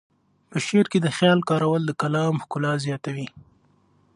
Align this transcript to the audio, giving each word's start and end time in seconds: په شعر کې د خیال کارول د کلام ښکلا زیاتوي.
په 0.49 0.57
شعر 0.65 0.85
کې 0.91 0.99
د 1.01 1.07
خیال 1.17 1.39
کارول 1.49 1.81
د 1.85 1.91
کلام 2.01 2.33
ښکلا 2.43 2.73
زیاتوي. 2.85 3.27